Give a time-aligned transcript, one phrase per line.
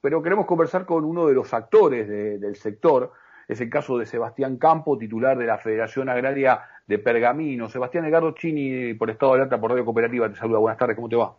[0.00, 3.12] pero queremos conversar con uno de los actores del sector.
[3.48, 7.68] Es el caso de Sebastián Campo, titular de la Federación Agraria de Pergamino.
[7.68, 10.58] Sebastián Edgardo Chini, por Estado de Alerta, por Radio Cooperativa, te saluda.
[10.60, 11.34] Buenas tardes, ¿cómo te va?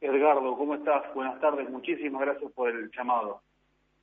[0.00, 1.02] Edgardo, ¿cómo estás?
[1.14, 3.40] Buenas tardes, muchísimas gracias por el llamado.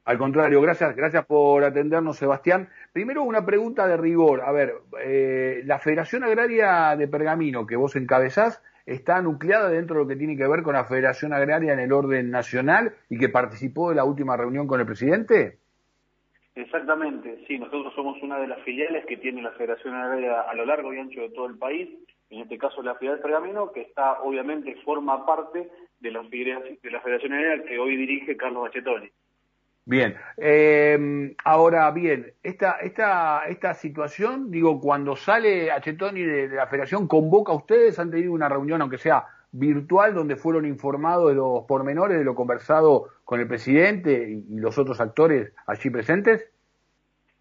[0.05, 2.67] Al contrario, gracias, gracias por atendernos, Sebastián.
[2.91, 4.41] Primero una pregunta de rigor.
[4.41, 10.01] A ver, eh, la Federación Agraria de Pergamino que vos encabezás está nucleada dentro de
[10.03, 13.29] lo que tiene que ver con la Federación Agraria en el orden nacional y que
[13.29, 15.57] participó de la última reunión con el presidente.
[16.55, 20.65] Exactamente, sí, nosotros somos una de las filiales que tiene la Federación Agraria a lo
[20.65, 21.89] largo y ancho de todo el país,
[22.29, 25.69] en este caso la filial Pergamino, que está obviamente forma parte
[25.99, 29.09] de la, de la Federación Agraria que hoy dirige Carlos Bachetoni.
[29.85, 36.67] Bien, eh, ahora bien, esta, esta, esta situación, digo, cuando sale Achetoni de, de, la
[36.67, 41.35] federación, convoca a ustedes, han tenido una reunión, aunque sea virtual, donde fueron informados de
[41.35, 46.49] los pormenores de lo conversado con el presidente y, los otros actores allí presentes.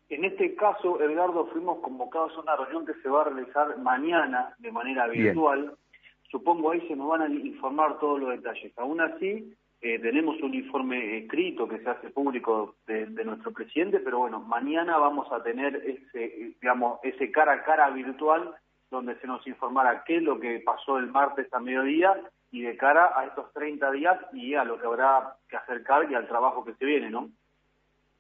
[0.09, 4.55] En este caso, Edgardo, fuimos convocados a una reunión que se va a realizar mañana
[4.59, 5.75] de manera virtual.
[6.31, 8.73] Supongo ahí se nos van a informar todos los detalles.
[8.79, 14.21] Aún así, eh, tenemos un informe escrito que se hace público de, nuestro presidente, pero
[14.21, 18.55] bueno, mañana vamos a tener ese, digamos, ese cara a cara virtual
[18.93, 22.15] donde se nos informará qué es lo que pasó el martes a mediodía
[22.53, 26.15] y de cara a estos 30 días y a lo que habrá que acercar y
[26.15, 27.29] al trabajo que se viene, ¿no?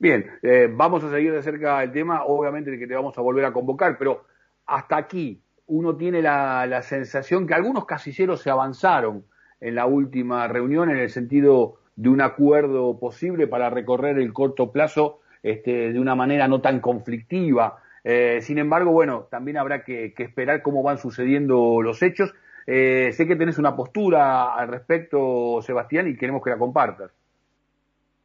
[0.00, 3.44] Bien, eh, vamos a seguir de cerca el tema, obviamente que te vamos a volver
[3.44, 4.24] a convocar, pero
[4.66, 9.24] hasta aquí uno tiene la, la sensación que algunos casilleros se avanzaron
[9.62, 14.72] en la última reunión en el sentido de un acuerdo posible para recorrer el corto
[14.72, 17.78] plazo este, de una manera no tan conflictiva.
[18.02, 22.34] Eh, sin embargo, bueno, también habrá que, esperar cómo van sucediendo los hechos.
[22.66, 27.12] Eh, sé que tenés una postura al respecto, Sebastián, y queremos que la compartas.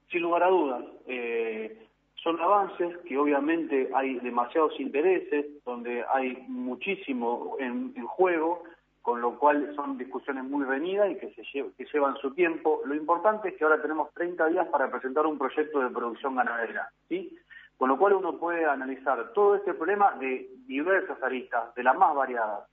[0.09, 0.83] Sin lugar a dudas.
[1.07, 8.63] Eh, son avances que obviamente hay demasiados intereses, donde hay muchísimo en juego,
[9.07, 12.81] con lo cual son discusiones muy venidas y que, se que llevan su tiempo.
[12.83, 16.89] Lo importante es que ahora tenemos 30 días para presentar un proyecto de producción ganadera,
[17.07, 17.33] ¿sí?
[17.77, 22.13] Con lo cual uno puede analizar todo este problema de diversas aristas, de las más
[22.15, 22.67] variadas.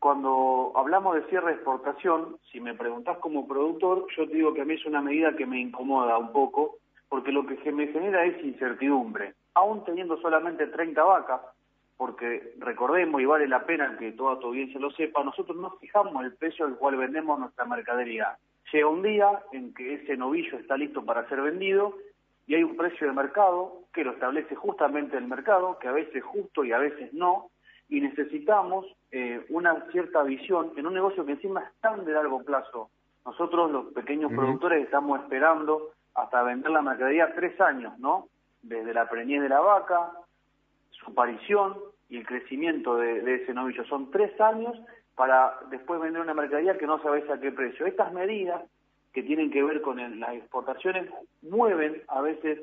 [0.00, 4.62] Cuando hablamos de cierre de exportación, si me preguntás como productor, yo te digo que
[4.62, 8.24] a mí es una medida que me incomoda un poco, porque lo que me genera
[8.24, 9.34] es incertidumbre.
[9.54, 11.42] Aún teniendo solamente 30 vacas,
[12.00, 16.24] porque recordemos y vale la pena que toda tu audiencia lo sepa, nosotros no fijamos
[16.24, 18.38] el precio al cual vendemos nuestra mercadería.
[18.72, 21.98] Llega un día en que ese novillo está listo para ser vendido
[22.46, 26.16] y hay un precio de mercado que lo establece justamente el mercado, que a veces
[26.16, 27.50] es justo y a veces no,
[27.90, 32.42] y necesitamos eh, una cierta visión en un negocio que encima es tan de largo
[32.42, 32.88] plazo.
[33.26, 38.28] Nosotros los pequeños productores estamos esperando hasta vender la mercadería tres años, ¿no?
[38.62, 40.12] Desde la preñez de la vaca,
[41.02, 41.76] su aparición
[42.08, 43.84] y el crecimiento de, ese novillo.
[43.84, 44.76] Son tres años
[45.14, 47.86] para después vender una mercadería que no sabes a qué precio.
[47.86, 48.62] Estas medidas
[49.12, 51.10] que tienen que ver con las exportaciones
[51.42, 52.60] mueven a veces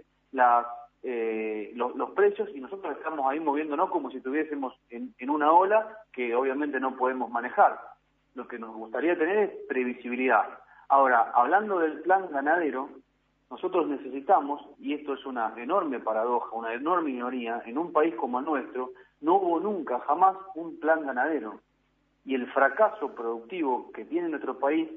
[1.03, 6.33] eh, los, precios y nosotros estamos ahí moviéndonos como si estuviésemos en una ola que
[6.35, 7.79] obviamente no podemos manejar.
[8.33, 10.59] Lo que nos gustaría tener es previsibilidad.
[10.89, 12.89] Ahora, hablando del plan ganadero,
[13.49, 18.39] nosotros necesitamos, y esto es una enorme paradoja, una enorme minoría, en un país como
[18.39, 18.91] el nuestro,
[19.21, 21.59] no hubo nunca, jamás, un plan ganadero.
[22.25, 24.89] Y el fracaso productivo que tiene nuestro país,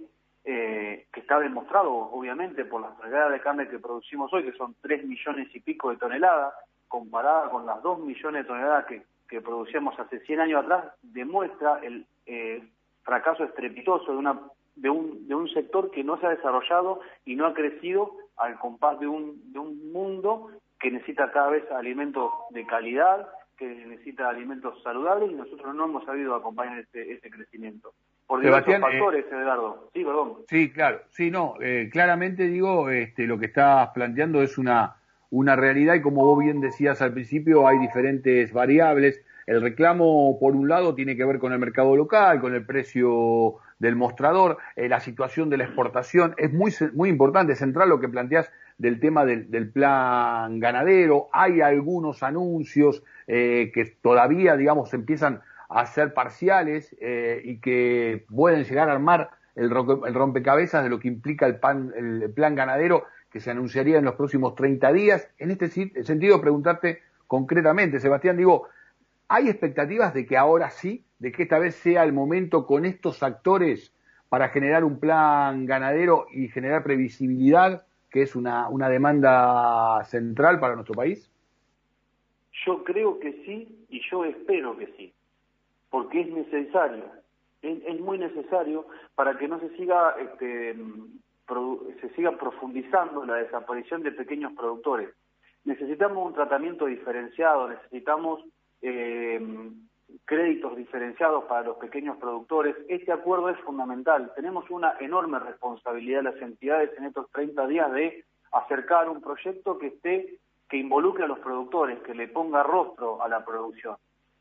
[0.44, 4.74] eh, que está demostrado obviamente por las toneladas de carne que producimos hoy, que son
[4.80, 6.54] 3 millones y pico de toneladas,
[6.88, 9.04] comparada con las 2 millones de toneladas que,
[9.42, 12.68] producíamos hace 100 años atrás, demuestra el eh,
[13.04, 14.40] fracaso estrepitoso de una
[14.76, 18.58] de un, de un sector que no se ha desarrollado y no ha crecido al
[18.58, 20.48] compás de un, de un mundo
[20.80, 26.04] que necesita cada vez alimentos de calidad, que necesita alimentos saludables y nosotros no hemos
[26.06, 27.92] sabido acompañar este, este crecimiento.
[28.26, 29.90] Por diversos eh, factores, Eduardo.
[29.92, 30.34] Sí, perdón.
[30.48, 31.00] Sí, claro.
[31.10, 34.96] Sí, no, eh, claramente digo, este, lo que estás planteando es una,
[35.30, 39.22] una realidad y como vos bien decías al principio, hay diferentes variables.
[39.46, 43.56] El reclamo, por un lado, tiene que ver con el mercado local, con el precio
[43.80, 46.34] del mostrador, eh, la situación de la exportación.
[46.36, 51.28] Es muy, muy importante, central lo que planteas del tema del, plan ganadero.
[51.32, 58.64] Hay algunos anuncios eh, que todavía, digamos, empiezan a ser parciales eh, y que pueden
[58.64, 61.58] llegar a armar el, rompecabezas de lo que implica el,
[62.22, 65.28] el plan ganadero que se anunciaría en los próximos 30 días.
[65.38, 68.68] En este sentido, preguntarte concretamente, Sebastián, digo,
[69.28, 73.22] ¿hay expectativas de que ahora sí de que esta vez sea el momento con estos
[73.22, 73.94] actores
[74.28, 80.74] para generar un plan ganadero y generar previsibilidad que es una, una demanda central para
[80.74, 81.30] nuestro país?
[82.66, 85.12] Yo creo que sí y yo espero que sí,
[85.90, 87.04] porque es necesario,
[87.62, 90.74] es, muy necesario para que no se siga este,
[92.00, 95.10] se siga profundizando la desaparición de pequeños productores.
[95.64, 98.44] Necesitamos un tratamiento diferenciado, necesitamos
[98.82, 99.40] eh,
[100.24, 102.76] créditos diferenciados para los pequeños productores.
[102.88, 104.32] Este acuerdo es fundamental.
[104.36, 109.88] Tenemos una enorme responsabilidad las entidades en estos 30 días de acercar un proyecto que
[109.88, 110.38] esté
[110.68, 113.96] que involucre a los productores, que le ponga rostro a la producción.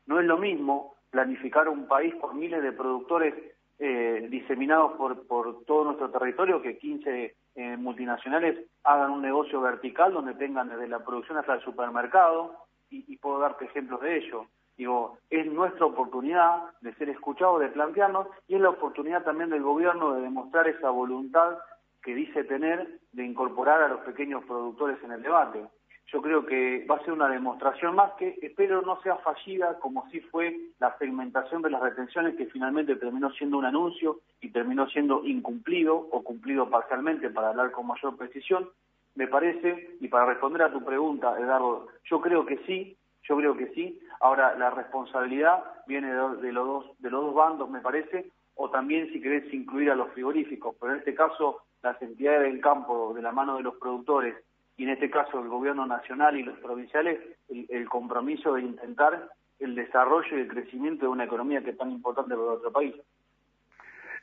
[0.06, 3.34] No es lo mismo planificar un país por miles de productores
[3.80, 10.12] eh, diseminados por, por todo nuestro territorio que 15 eh, multinacionales hagan un negocio vertical
[10.12, 12.54] donde tengan desde la producción hasta el supermercado
[12.92, 14.46] y puedo darte ejemplos de ello.
[14.80, 19.60] Digo, es nuestra oportunidad de ser escuchados, de plantearnos, y es la oportunidad también del
[19.60, 21.58] gobierno de demostrar esa voluntad
[22.02, 25.66] que dice tener de incorporar a los pequeños productores en el debate.
[26.06, 30.08] Yo creo que va a ser una demostración más que espero no sea fallida como
[30.08, 34.88] si fue la segmentación de las retenciones que finalmente terminó siendo un anuncio y terminó
[34.88, 38.70] siendo incumplido o cumplido parcialmente para hablar con mayor precisión.
[39.14, 43.56] Me parece, y para responder a tu pregunta, Eduardo, yo creo que sí, yo creo
[43.56, 44.00] que sí.
[44.20, 49.10] Ahora, la responsabilidad viene de, los, dos, de los dos bandos, me parece, o también
[49.12, 53.22] si querés incluir a los frigoríficos, pero en este caso las entidades del campo, de
[53.22, 54.34] la mano de los productores,
[54.76, 57.18] y en este caso el gobierno nacional y los provinciales,
[57.48, 59.28] el, compromiso de intentar
[59.58, 62.94] el desarrollo y el crecimiento de una economía que es tan importante para nuestro país.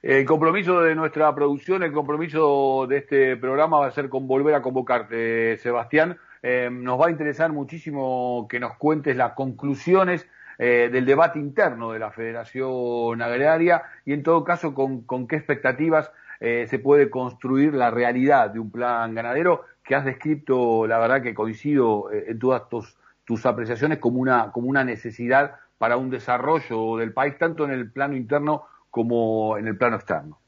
[0.01, 4.55] El compromiso de nuestra producción, el compromiso de este programa va a ser con volver
[4.55, 10.30] a convocarte, Sebastián, eh, nos va a interesar muchísimo que nos cuentes las conclusiones
[10.60, 16.12] eh, del debate interno de la Federación Agraria y en todo caso con, qué expectativas
[16.39, 21.22] eh, se puede construir la realidad de un plan ganadero que has descrito, la verdad
[21.22, 26.98] que coincido en todas tus, tus apreciaciones como una, como una necesidad para un desarrollo
[26.98, 30.39] del país, tanto en el plano interno como en el plano externo.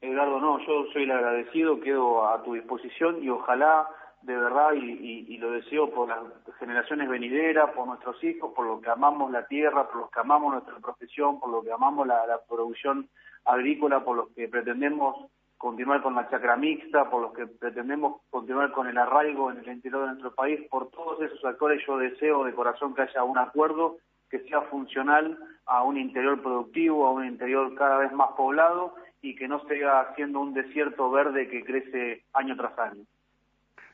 [0.00, 3.88] Eduardo, no, yo soy el agradecido, quedo a tu disposición y ojalá
[4.28, 6.18] de verdad y, lo deseo por las
[6.58, 10.52] generaciones venideras, por nuestros hijos, por lo que amamos la tierra, por lo que amamos
[10.52, 13.08] nuestra profesión, por lo que amamos la, producción
[13.46, 18.70] agrícola, por lo que pretendemos continuar con la chacra mixta, por lo que pretendemos continuar
[18.72, 22.44] con el arraigo en el interior de nuestro país, por todos esos actores yo deseo
[22.44, 23.96] de corazón que haya un acuerdo
[24.28, 29.34] que sea funcional a un interior productivo, a un interior cada vez más poblado y
[29.34, 33.04] que no siga siendo un desierto verde que crece año tras año.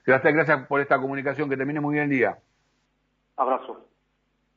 [0.04, 1.48] Sebastián, gracias por esta comunicación.
[1.48, 2.38] Que termine muy bien el día.
[3.36, 3.88] Abrazo.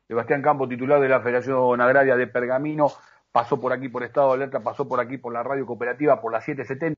[0.07, 2.87] Sebastián Campo, titular de la Federación Agraria de Pergamino,
[3.31, 6.31] pasó por aquí por Estado de Alerta, pasó por aquí por la Radio Cooperativa, por
[6.31, 6.95] la 770.